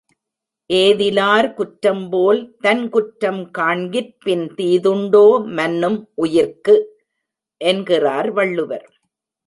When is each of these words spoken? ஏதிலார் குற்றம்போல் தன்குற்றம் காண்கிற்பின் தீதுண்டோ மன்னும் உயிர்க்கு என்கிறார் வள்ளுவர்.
ஏதிலார் 0.69 1.47
குற்றம்போல் 1.53 2.39
தன்குற்றம் 2.59 3.41
காண்கிற்பின் 3.57 4.45
தீதுண்டோ 4.57 5.25
மன்னும் 5.51 5.99
உயிர்க்கு 6.15 6.75
என்கிறார் 7.61 8.31
வள்ளுவர். 8.31 8.87